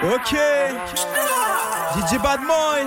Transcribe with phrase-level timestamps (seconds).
[0.00, 0.30] Ok.
[1.94, 2.82] DJ Badmoy.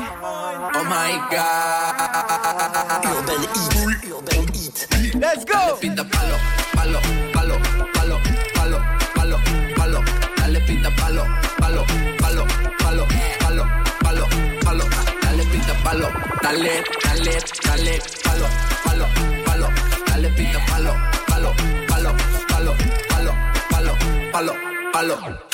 [0.73, 3.03] Oh my god.
[3.03, 3.75] Urban Heat.
[4.15, 4.87] Urban Heat.
[5.19, 5.75] Let's go.
[5.81, 6.37] Pinta palo,
[6.73, 6.99] palo,
[7.33, 7.57] palo,
[7.93, 8.17] palo,
[8.55, 8.79] palo,
[9.13, 9.37] palo,
[9.75, 9.99] palo.
[10.37, 11.25] Dale pinta palo,
[11.59, 11.83] palo,
[12.21, 12.45] palo,
[12.79, 13.05] palo,
[13.43, 13.65] palo,
[13.99, 14.25] palo,
[14.63, 14.85] palo.
[15.21, 16.07] Dale pinta palo,
[16.41, 18.47] dale, dale, dale, palo,
[18.85, 19.05] palo,
[19.45, 19.67] palo.
[20.07, 20.93] Dale pinta palo,
[21.27, 21.51] palo,
[21.89, 22.15] palo,
[22.47, 22.73] palo,
[23.09, 23.33] palo,
[23.69, 23.93] palo,
[24.31, 24.55] palo,
[24.93, 25.50] palo.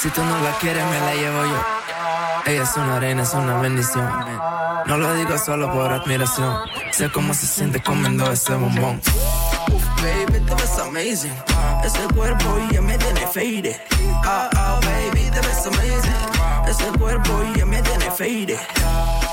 [0.00, 1.76] Si tú no la quieres, me la llevo yo.
[2.46, 4.08] Ella es una reina, es una bendición.
[4.86, 6.54] No lo digo solo por admiración.
[6.92, 9.00] Sé cómo se siente comiendo ese bombón.
[9.72, 11.34] Uf, baby, te ves amazing.
[11.84, 13.80] Ese cuerpo ya me tiene fade.
[14.24, 16.68] Ah, ah, baby, te ves amazing.
[16.68, 18.58] Ese cuerpo ya me tiene fade.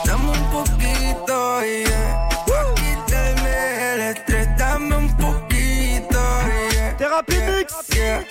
[0.05, 2.30] Dame un poquito, yeah.
[2.48, 6.20] Pa' quitarme el estrés, dame un poquito,
[7.95, 8.26] yeah.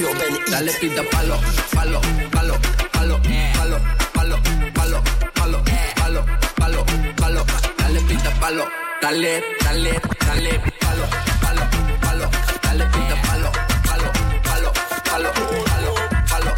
[0.00, 0.50] Thérapie Mix.
[0.50, 0.60] Yeah.
[0.60, 1.36] Dale pinta palo,
[1.74, 2.00] palo,
[2.32, 2.56] palo,
[2.92, 3.20] palo,
[3.56, 3.78] palo,
[4.14, 4.36] palo,
[4.74, 4.98] palo,
[5.34, 5.62] palo,
[5.96, 6.24] palo,
[6.56, 6.84] palo,
[7.16, 7.44] palo.
[7.78, 8.64] Dale pinta palo,
[9.02, 11.04] dale, dale, dale, palo,
[11.42, 11.64] palo,
[12.00, 12.26] palo.
[12.62, 13.50] Dale pinta palo,
[13.84, 14.08] palo,
[14.42, 14.70] palo,
[15.04, 15.30] palo,
[15.68, 15.92] palo,
[16.30, 16.52] palo.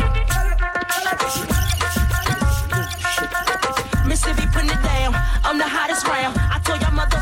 [4.06, 5.14] Mississippi putting it down.
[5.44, 6.36] I'm the hottest round.
[6.38, 7.20] I told y'all mother,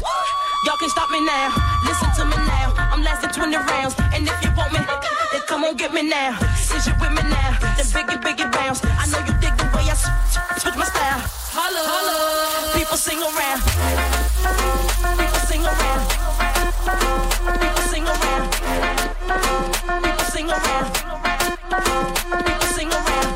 [0.67, 1.70] y'all can stop me now.
[5.80, 6.38] get me now.
[6.58, 8.82] Since you with me now, then biggie, biggie bounce.
[8.84, 9.96] I know you dig the way I
[10.60, 11.22] switch my style.
[11.56, 12.74] Holla, holla.
[12.76, 13.62] People sing around.
[15.16, 16.04] People sing around.
[17.60, 18.44] People sing around.
[20.04, 20.92] People sing around.
[22.44, 23.32] People sing around.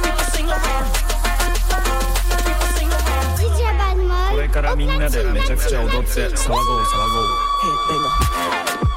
[0.00, 0.86] People sing around.
[2.46, 3.26] People sing around.
[3.38, 7.50] DJ バンモこれからみんなでめちゃくちゃ踊って騒ごう騒ごう
[7.90, 8.93] heard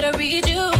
[0.00, 0.71] gotta read you.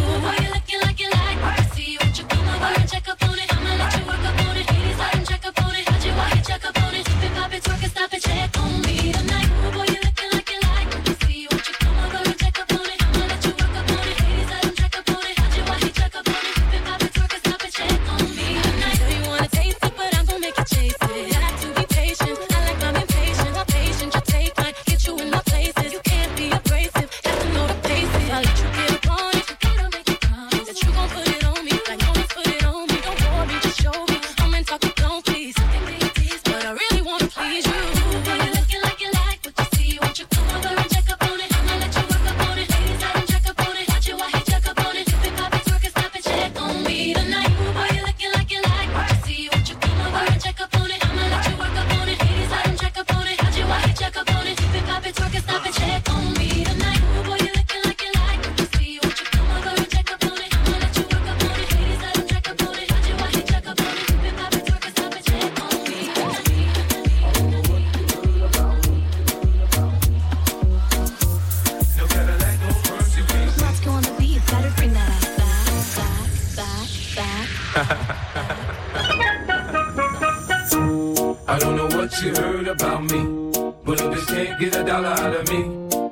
[84.44, 85.62] Can't get a dollar out of me.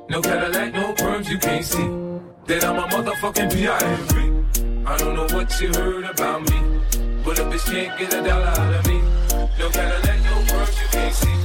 [0.09, 1.88] No Cadillac, no perms, you can't see.
[2.47, 4.87] That I'm a motherfucking P.I.M.P.
[4.87, 6.59] I don't know what you heard about me.
[7.25, 9.00] But a bitch can't get a dollar out of me.
[9.59, 11.37] No Cadillac, no perms, you can't see.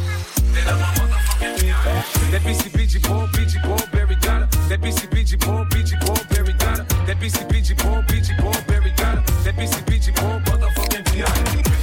[0.53, 2.31] That I'm a motherfucking P.I.M.P.
[2.31, 4.69] That BCBG, Paul, BG, Paul, Berry got her.
[4.69, 7.05] That BCBG, Paul, BG, Paul, Berry got her.
[7.05, 9.43] That BCBG, Paul, BG, Paul, Berry got her.
[9.43, 11.74] That BCBG, Paul, motherfucking P.I.M.P.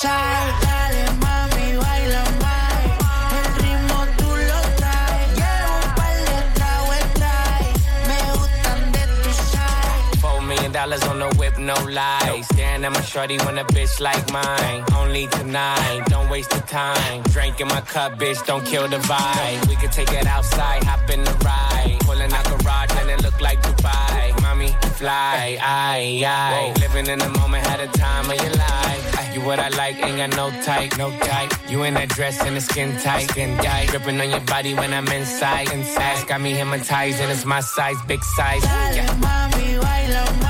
[0.00, 0.08] Four
[10.40, 12.46] million dollars on the whip, no lies.
[12.46, 14.84] Staring my shorty when a bitch like mine.
[14.96, 17.22] Only tonight, don't waste the time.
[17.24, 19.68] Drink in my cup, bitch, don't kill the vibe.
[19.68, 21.98] We could take it outside, hop in the ride.
[22.06, 23.99] Pulling out garage and it look like Dubai.
[25.00, 26.80] Mommy, fly, I, aye.
[26.80, 29.34] Living in the moment, had a time of your life.
[29.34, 31.52] You what I like, ain't got no type, no type.
[31.70, 33.88] You in that dress and the skin tight, skin tight.
[33.88, 36.26] Dripping on your body when I'm inside, inside.
[36.26, 38.64] Got me hypnotized and it's my size, big size.
[38.64, 39.06] Yeah.
[39.80, 40.49] baila más.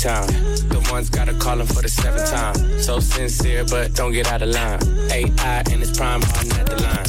[0.00, 0.26] Time.
[0.72, 2.54] The ones gotta call him for the seventh time.
[2.80, 4.80] So sincere, but don't get out of line.
[5.10, 7.04] AI and it's prime hard at the line.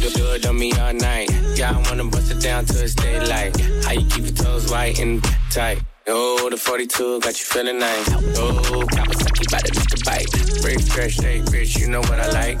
[0.00, 1.30] Do, do it on me all night.
[1.54, 3.60] Yeah, I wanna bust it down till it's daylight.
[3.84, 5.82] How you keep your toes white and tight?
[6.08, 8.08] Oh, the 42 got you feeling nice.
[8.38, 10.04] Oh, Kawasaki by the Mr.
[10.04, 10.62] Bite.
[10.62, 12.58] Break, stretch, shake, bitch, you know what I like.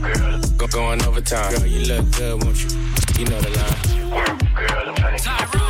[0.00, 1.54] Girl, go going overtime.
[1.54, 2.70] Girl, you look good, won't you?
[3.18, 4.38] You know the line.
[4.54, 5.63] Girl,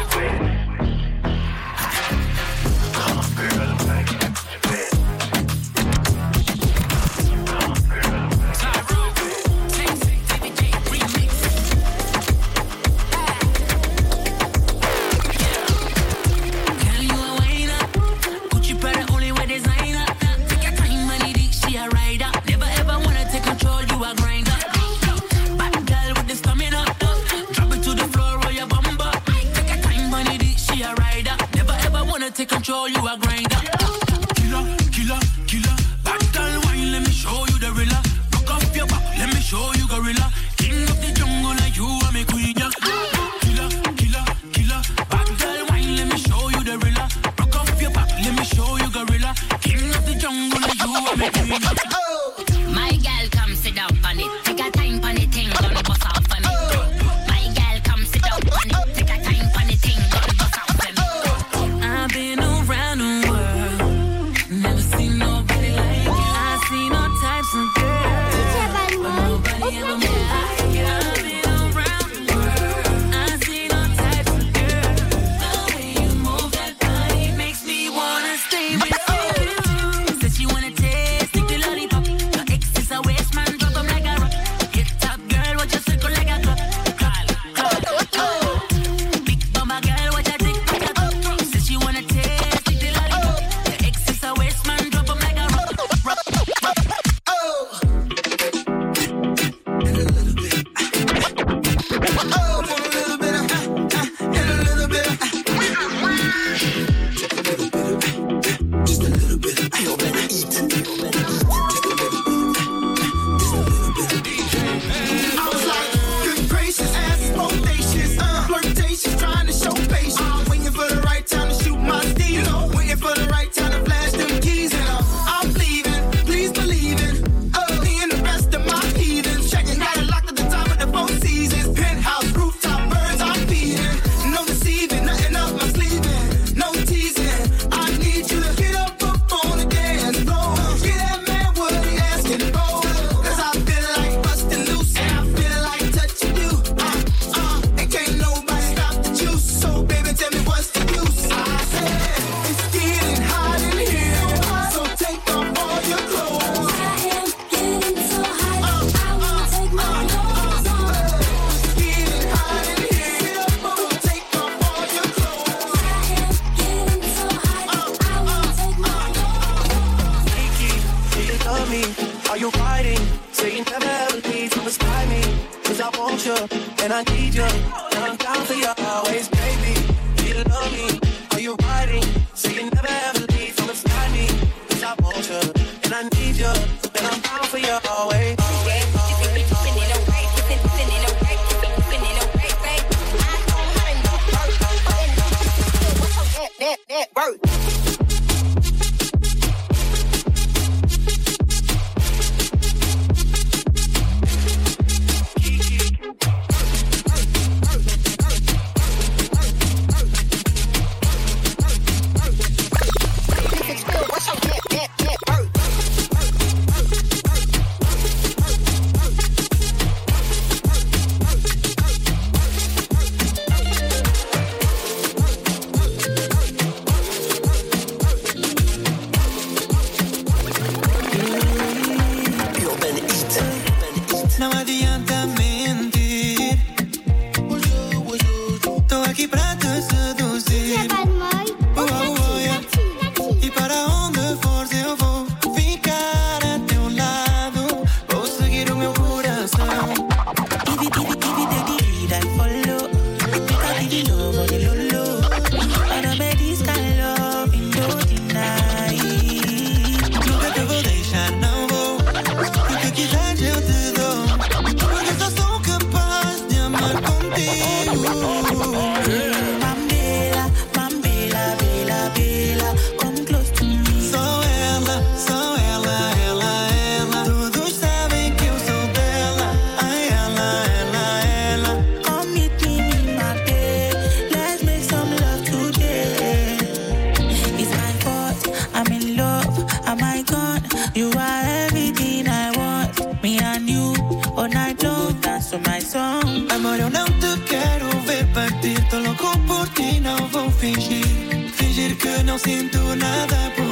[295.92, 298.82] Amor, eu não te quero ver partir.
[298.88, 301.04] Tô louco por ti, não vou fingir.
[301.52, 303.63] Fingir que não sinto nada por